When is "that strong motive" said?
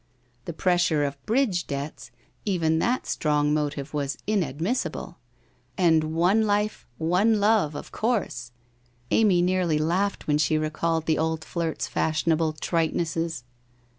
2.79-3.93